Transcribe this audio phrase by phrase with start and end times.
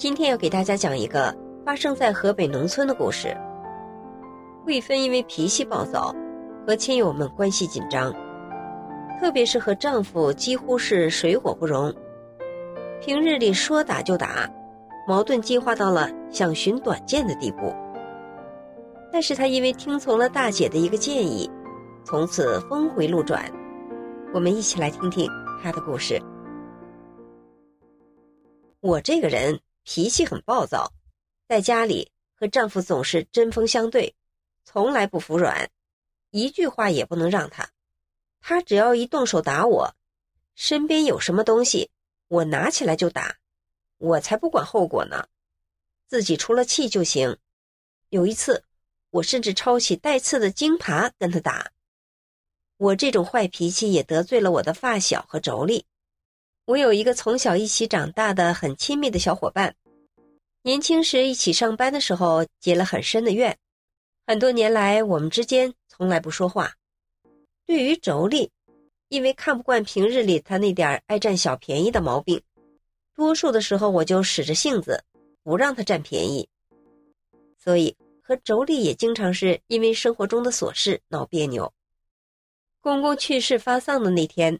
[0.00, 3.36] 今天要给大家讲一个发生在河北农村的故事。
[4.64, 6.10] 贵芬因为脾气暴躁，
[6.66, 8.10] 和亲友们关系紧张，
[9.20, 11.94] 特别是和丈夫几乎是水火不容。
[13.02, 14.50] 平日里说打就打，
[15.06, 17.70] 矛盾激化到了想寻短见的地步。
[19.12, 21.50] 但是她因为听从了大姐的一个建议，
[22.04, 23.44] 从此峰回路转。
[24.32, 25.30] 我们一起来听听
[25.62, 26.18] 她的故事。
[28.80, 29.60] 我这个人。
[29.82, 30.92] 脾气很暴躁，
[31.48, 34.14] 在家里和丈夫总是针锋相对，
[34.64, 35.70] 从来不服软，
[36.30, 37.70] 一句话也不能让他。
[38.40, 39.94] 他只要一动手打我，
[40.54, 41.90] 身边有什么东西，
[42.28, 43.36] 我拿起来就打，
[43.98, 45.28] 我才不管后果呢，
[46.06, 47.38] 自己出了气就行。
[48.08, 48.64] 有一次，
[49.10, 51.72] 我甚至抄起带刺的荆耙跟他打。
[52.76, 55.84] 我这种坏脾气也得罪了我的发小和妯娌。
[56.70, 59.74] 我有一个从小一起长大的很亲密的小伙伴，
[60.62, 63.58] 年轻时一起上班的时候结了很深的怨，
[64.24, 66.72] 很多年来我们之间从来不说话。
[67.66, 68.48] 对于妯娌，
[69.08, 72.40] 因为看不惯平日里他那点爱占小便宜的毛病，
[73.16, 75.02] 多数的时候我就使着性子
[75.42, 76.48] 不让他占便宜，
[77.58, 81.72] 所以和妯娌也经常是因为生活中的琐事闹别扭。
[82.80, 84.56] 公公去世发丧的那天，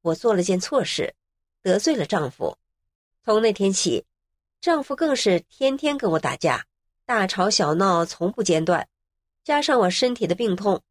[0.00, 1.12] 我做了件错事。
[1.62, 2.56] 得罪了丈夫，
[3.22, 4.04] 从那天起，
[4.60, 6.64] 丈夫更是天天跟我打架，
[7.04, 8.88] 大吵小闹从不间断。
[9.44, 10.82] 加上我身体的病痛，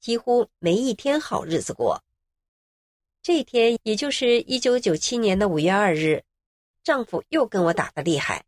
[0.00, 2.02] 几乎没一天好日子过。
[3.22, 6.22] 这天，也就是一九九七年的五月二日，
[6.84, 8.44] 丈夫又跟我打得厉害。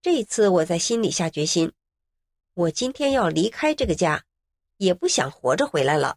[0.00, 1.72] 这一次，我在心里下决心，
[2.54, 4.24] 我今天要离开这个家，
[4.76, 6.16] 也不想活着回来了。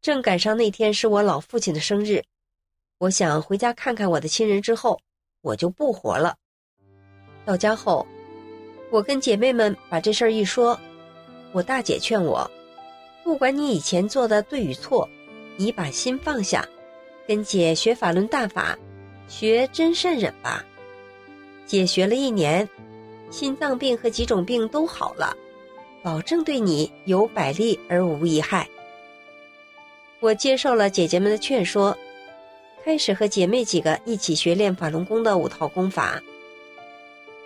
[0.00, 2.24] 正赶上那天是我老父亲的生日。
[2.98, 4.98] 我想回家看看我的亲人之后，
[5.42, 6.34] 我就不活了。
[7.44, 8.06] 到家后，
[8.90, 10.80] 我跟姐妹们把这事儿一说，
[11.52, 12.50] 我大姐劝我，
[13.22, 15.06] 不管你以前做的对与错，
[15.58, 16.66] 你把心放下，
[17.28, 18.78] 跟姐学法轮大法，
[19.28, 20.64] 学真善忍吧。
[21.66, 22.66] 姐学了一年，
[23.30, 25.36] 心脏病和几种病都好了，
[26.02, 28.66] 保证对你有百利而无一害。
[30.20, 31.94] 我接受了姐姐们的劝说。
[32.86, 36.22] 开始和姐妹几个一起学练法轮功的五套功法。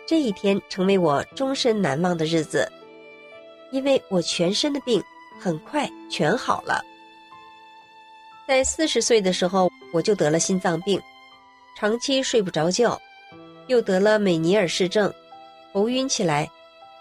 [0.06, 2.70] 这一天成为我终身难忘的日子，
[3.72, 5.02] 因为我全身的病
[5.40, 6.84] 很快全好了。
[8.46, 11.00] 在四十岁的时候，我就得了心脏病，
[11.74, 13.00] 长期睡不着觉，
[13.66, 15.10] 又得了美尼尔氏症，
[15.72, 16.46] 头晕起来，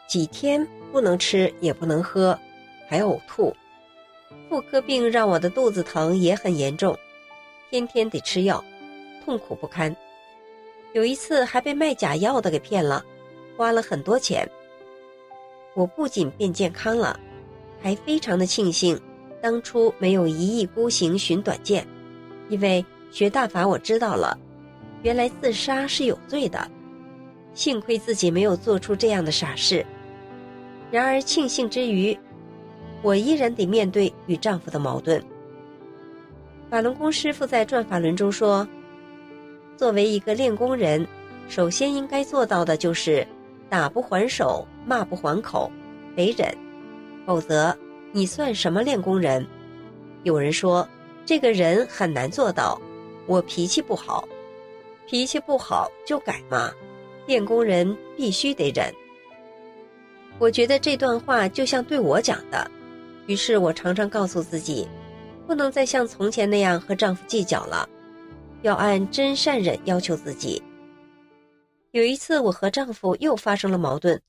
[0.07, 2.39] 几天不能吃也不能喝，
[2.87, 3.53] 还呕吐。
[4.47, 6.97] 妇科病让我的肚子疼也很严重。
[7.69, 8.63] 天天得吃药，
[9.23, 9.95] 痛苦不堪。
[10.93, 13.05] 有一次还被卖假药的给骗了，
[13.55, 14.49] 花了很多钱。
[15.75, 17.19] 我不仅变健康了，
[17.79, 18.99] 还非常的庆幸
[19.39, 21.85] 当初没有一意孤行寻短见，
[22.49, 24.35] 因为学大法我知道了，
[25.03, 26.69] 原来自杀是有罪的。
[27.53, 29.85] 幸亏自己没有做出这样的傻事。
[30.89, 32.17] 然而庆幸之余，
[33.03, 35.23] 我依然得面对与丈夫的矛盾。
[36.69, 38.67] 法轮功师傅在转法轮中说
[39.75, 41.05] ：“作为一个练功人，
[41.47, 43.25] 首先应该做到的就是
[43.69, 45.71] 打不还手，骂不还口，
[46.15, 46.55] 得忍，
[47.25, 47.75] 否则
[48.11, 49.45] 你算什么练功人？”
[50.23, 50.87] 有人说
[51.25, 52.79] ：“这个人很难做到。”
[53.25, 54.27] 我脾气不好，
[55.07, 56.71] 脾气不好就改嘛。
[57.27, 58.91] 练功人必须得忍。
[60.39, 62.69] 我觉得这段话就像对我讲的，
[63.27, 64.87] 于是我常常告诉自己。
[65.49, 67.89] 不能再像从前那样和丈夫计较了，
[68.61, 70.61] 要按真善忍要求自己。
[71.89, 74.21] 有一次，我和丈夫又发生了矛盾，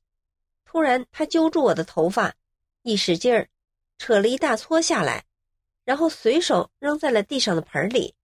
[0.64, 2.34] 突然他揪住我的头发，
[2.84, 3.46] 一使劲儿，
[3.98, 5.22] 扯了一大撮下来，
[5.84, 8.14] 然后随手扔在了地上的盆里。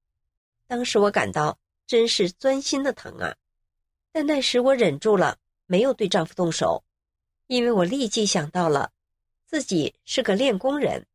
[0.66, 3.36] 当时我感到真是钻心的疼啊！
[4.10, 6.82] 但那时我忍住了，没有对丈夫动手，
[7.46, 8.90] 因为我立即想到了
[9.44, 11.06] 自己是个练功人。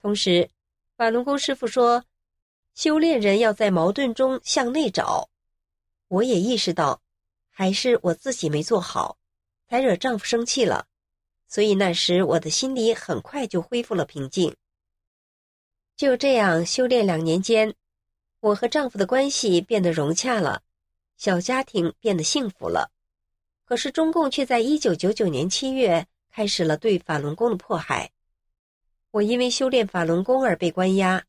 [0.00, 0.48] 同时，
[0.96, 2.04] 法轮功师傅说，
[2.74, 5.28] 修炼人要在矛盾中向内找。
[6.08, 7.02] 我也意识到，
[7.50, 9.18] 还是我自己没做好，
[9.68, 10.86] 才惹丈夫生气了。
[11.46, 14.56] 所以那时我的心里很快就恢复了平静。
[15.96, 17.74] 就这样修炼两年间，
[18.40, 20.62] 我和丈夫的关系变得融洽了，
[21.16, 22.90] 小家庭变得幸福了。
[23.66, 28.10] 可是中共却在一九九九年七月开始了对法轮功的迫害。
[29.12, 31.24] 我因为修炼法轮功而被关押，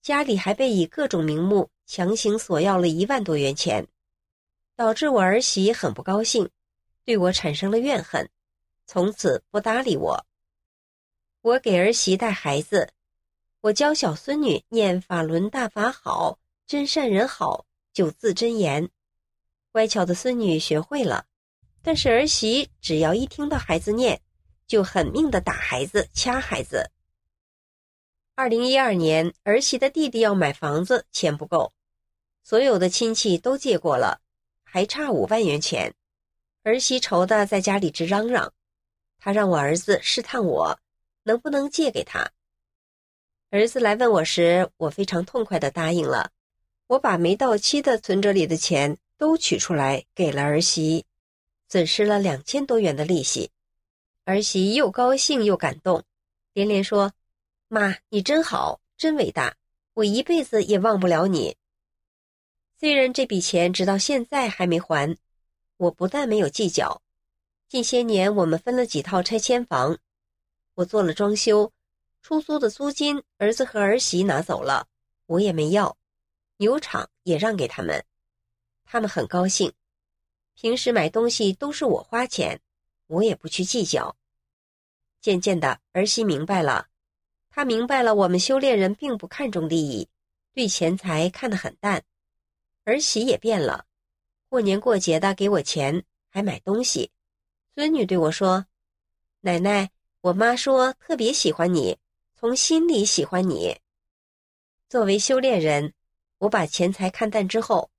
[0.00, 3.86] 家里还被以各种名目强行索要了一万多元钱，
[4.76, 6.48] 导致我儿媳很不高兴，
[7.04, 8.30] 对我产生了怨恨，
[8.86, 10.24] 从此不搭理我。
[11.42, 12.90] 我给儿媳带孩子，
[13.60, 18.88] 我教小孙女念法轮大法好，真善人好九字真言，
[19.70, 21.26] 乖巧的孙女学会了，
[21.82, 24.18] 但是儿媳只要一听到孩子念，
[24.66, 26.90] 就狠命的打孩子、掐孩子。
[28.34, 31.74] 二零一二年，儿媳的弟弟要买房子，钱不够，
[32.42, 34.22] 所有的亲戚都借过了，
[34.64, 35.94] 还差五万元钱。
[36.62, 38.54] 儿媳愁的在家里直嚷嚷，
[39.18, 40.78] 她让我儿子试探我，
[41.24, 42.32] 能不能借给他。
[43.50, 46.30] 儿子来问我时，我非常痛快的答应了。
[46.86, 51.04] 我把没到期的存折里的钱都取出来给了儿媳，
[51.68, 53.50] 损失了两千多元的利息。
[54.24, 56.02] 儿媳又高兴又感动，
[56.54, 57.12] 连连说。
[57.74, 59.56] 妈，你真好，真伟大，
[59.94, 61.56] 我一辈子也忘不了你。
[62.78, 65.16] 虽然这笔钱直到现在还没还，
[65.78, 67.00] 我不但没有计较。
[67.70, 69.96] 近些年我们分了几套拆迁房，
[70.74, 71.72] 我做了装修，
[72.20, 74.86] 出租的租金儿子和儿媳拿走了，
[75.24, 75.96] 我也没要。
[76.58, 78.04] 牛场也让给他们，
[78.84, 79.72] 他们很高兴。
[80.52, 82.60] 平时买东西都是我花钱，
[83.06, 84.14] 我也不去计较。
[85.22, 86.88] 渐渐的，儿媳明白了。
[87.54, 90.08] 他明白了，我们修炼人并不看重利益，
[90.54, 92.02] 对钱财看得很淡。
[92.84, 93.84] 儿媳也变了，
[94.48, 97.10] 过年过节的给我钱，还买东西。
[97.74, 98.64] 孙女对我说
[99.42, 99.90] ：“奶奶，
[100.22, 101.98] 我妈说特别喜欢你，
[102.34, 103.78] 从心里喜欢你。”
[104.88, 105.92] 作为修炼人，
[106.38, 107.90] 我把钱财看淡之后，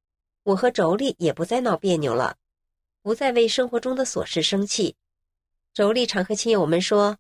[0.42, 2.38] 我和妯娌也不再闹别扭了，
[3.04, 4.96] 不再为生活中的琐事生气。
[5.76, 7.20] 妯娌常和亲友们说：“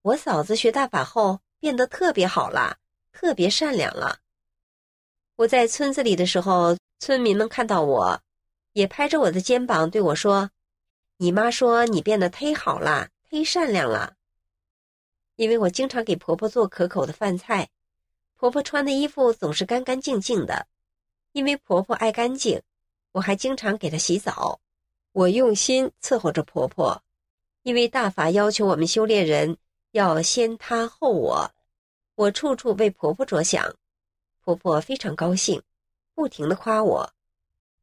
[0.00, 2.78] 我嫂子学大法后。”变得特别好了，
[3.12, 4.20] 特别善良了。
[5.36, 8.20] 我在村子里的时候，村民们看到我，
[8.72, 10.50] 也拍着我的肩膀对我说
[11.18, 14.14] ：“你妈说你变得忒好了，忒善良了。”
[15.36, 17.68] 因为我经常给婆婆做可口的饭菜，
[18.36, 20.66] 婆婆穿的衣服总是干干净净的。
[21.32, 22.60] 因为婆婆爱干净，
[23.12, 24.58] 我还经常给她洗澡。
[25.12, 27.02] 我用心伺候着婆婆，
[27.62, 29.56] 因为大法要求我们修炼人。
[29.92, 31.50] 要先她后我，
[32.14, 33.74] 我处处为婆婆着想，
[34.44, 35.62] 婆婆非常高兴，
[36.14, 37.10] 不停的夸我。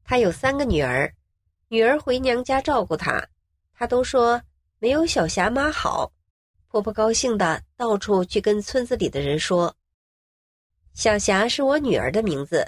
[0.03, 1.11] 她有三个女儿，
[1.67, 3.27] 女儿回娘家照顾她，
[3.73, 4.41] 她都说
[4.77, 6.11] 没有小霞妈好。
[6.67, 9.73] 婆婆高兴的到处去跟村子里的人说，
[10.93, 12.67] 小霞是我女儿的名字。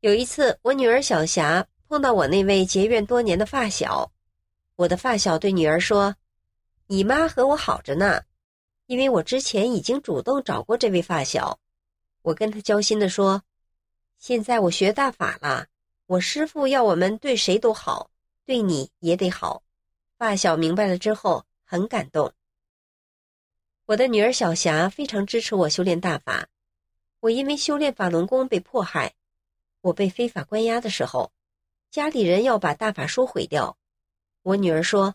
[0.00, 4.10] 有一次，我女儿小霞碰到我那位结怨多年的发小，
[4.76, 6.14] 我的发小对女儿说
[6.88, 8.20] ：“你妈和我好着呢。”
[8.86, 11.58] 因为我之前已经主动找过这位发小，
[12.22, 13.42] 我跟他交心的说
[14.18, 15.66] ：“现在我学大法了，
[16.06, 18.10] 我师父要我们对谁都好，
[18.44, 19.62] 对你也得好。”
[20.18, 22.32] 发小明白了之后很感动。
[23.86, 26.48] 我的女儿小霞非常支持我修炼大法。
[27.20, 29.14] 我因为修炼法轮功被迫害，
[29.80, 31.32] 我被非法关押的时候，
[31.90, 33.78] 家里人要把大法书毁掉。
[34.42, 35.14] 我女儿说：“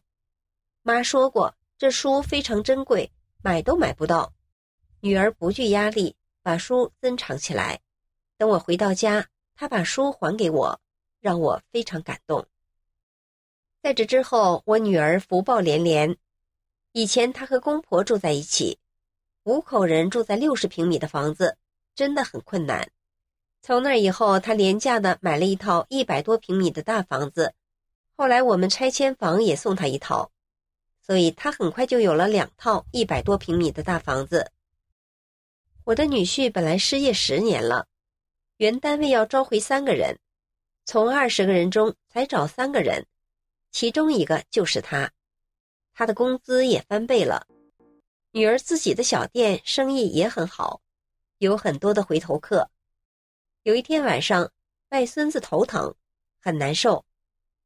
[0.82, 4.34] 妈说过，这书非常珍贵。”买都买不到，
[5.00, 7.80] 女儿不惧压力，把书珍藏起来。
[8.38, 10.82] 等我回到家，她把书还给我，
[11.22, 12.46] 让我非常感动。
[13.82, 16.18] 在这之后，我女儿福报连连。
[16.92, 18.78] 以前她和公婆住在一起，
[19.44, 21.58] 五口人住在六十平米的房子，
[21.96, 22.92] 真的很困难。
[23.62, 27.54] 从那以后，她廉价的买了一套一百多平米的大房子。
[28.18, 30.30] 后来我们拆迁房也送她一套。
[31.10, 34.52] 所以他很快就有了两套一百多平米的大房子。
[35.84, 37.88] 我的女婿本来失业十年了，
[38.58, 40.20] 原单位要招回三个人，
[40.86, 43.08] 从二十个人中才找三个人，
[43.72, 45.12] 其中一个就是他，
[45.96, 47.48] 他的工资也翻倍了。
[48.30, 50.80] 女儿自己的小店生意也很好，
[51.40, 52.70] 有很多的回头客。
[53.64, 54.52] 有一天晚上，
[54.90, 55.96] 外孙子头疼，
[56.40, 57.04] 很难受，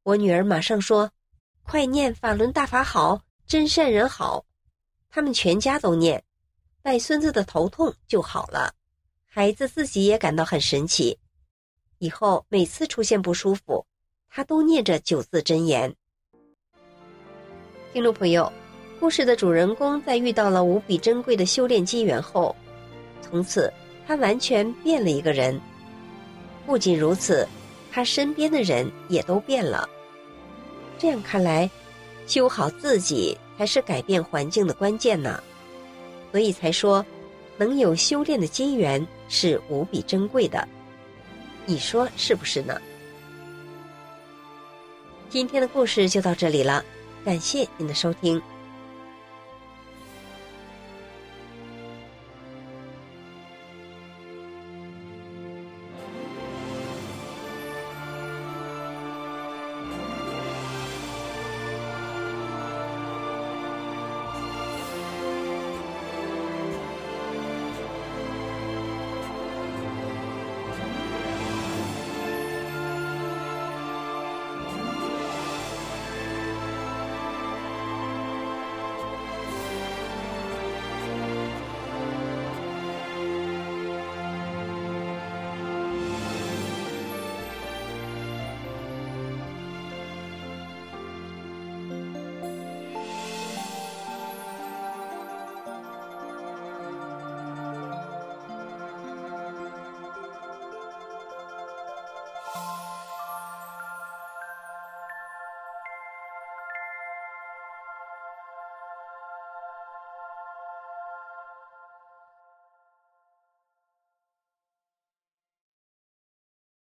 [0.04, 1.12] 我女儿马上说
[1.62, 3.22] ：“快念法轮大法好。”
[3.54, 4.44] 真善人好，
[5.12, 6.24] 他们全家都念，
[6.82, 8.74] 带孙子的头痛就好了，
[9.28, 11.16] 孩子自己也感到很神奇。
[12.00, 13.86] 以后每次出现不舒服，
[14.28, 15.96] 他都念着九字真言。
[17.94, 18.52] 听众朋友，
[19.00, 22.56] 故事的主人公在遇到了无比珍贵的修炼机缘后，
[23.22, 23.72] 从此
[24.08, 25.62] 他完全变了一个人。
[26.66, 27.48] 不仅如此，
[27.92, 29.88] 他身边的人也都变了。
[30.98, 31.70] 这样看来，
[32.26, 35.42] 修好自己才是改变环境的关键呢。
[36.32, 37.06] 所以才说，
[37.58, 40.68] 能有修炼的机缘是无比珍贵的。
[41.66, 42.82] 你说是不是呢？
[45.30, 46.84] 今天的故事就到这里了，
[47.24, 48.42] 感谢您的收听。